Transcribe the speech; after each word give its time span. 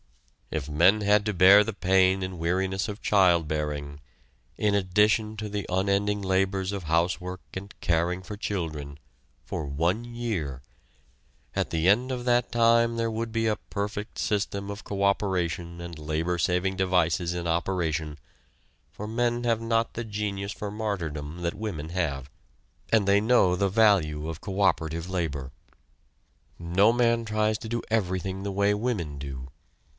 If 0.49 0.67
men 0.67 0.99
had 0.99 1.25
to 1.27 1.33
bear 1.33 1.63
the 1.63 1.71
pain 1.73 2.23
and 2.23 2.39
weariness 2.39 2.89
of 2.89 3.03
child 3.03 3.47
bearing, 3.47 4.01
in 4.57 4.75
addition 4.75 5.37
to 5.37 5.47
the 5.47 5.65
unending 5.69 6.23
labors 6.23 6.71
of 6.71 6.85
housework 6.85 7.39
and 7.53 7.73
caring 7.81 8.21
for 8.23 8.35
children, 8.35 8.97
for 9.45 9.63
one 9.65 10.03
year, 10.03 10.63
at 11.55 11.69
the 11.69 11.87
end 11.87 12.11
of 12.11 12.25
that 12.25 12.51
time 12.51 12.97
there 12.97 13.11
would 13.11 13.31
be 13.31 13.45
a 13.45 13.55
perfect 13.55 14.17
system 14.17 14.69
of 14.71 14.83
coöperation 14.83 15.79
and 15.79 15.97
labor 15.99 16.37
saving 16.39 16.75
devices 16.75 17.33
in 17.33 17.47
operation, 17.47 18.17
for 18.91 19.07
men 19.07 19.43
have 19.43 19.61
not 19.61 19.93
the 19.93 20.03
genius 20.03 20.51
for 20.51 20.71
martyrdom 20.71 21.43
that 21.43 21.53
women 21.53 21.89
have; 21.89 22.29
and 22.91 23.07
they 23.07 23.21
know 23.21 23.55
the 23.55 23.69
value 23.69 24.27
of 24.27 24.41
coöperative 24.41 25.07
labor. 25.07 25.51
No 26.57 26.91
man 26.91 27.23
tries 27.23 27.59
to 27.59 27.69
do 27.69 27.83
everything 27.91 28.41
the 28.41 28.51
way 28.51 28.73
women 28.73 29.19
do. 29.19 29.47